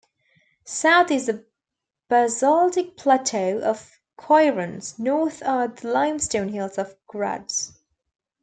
[0.65, 1.45] South is the
[2.09, 7.73] basaltic plateau of Coirons, North are the limestone hills of "Grads".